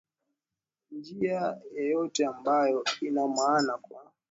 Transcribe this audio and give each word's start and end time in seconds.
njia 0.91 1.41
yeyote 1.75 2.25
ambayo 2.25 2.83
ina 3.01 3.27
maana 3.27 3.77
kwa 3.77 4.11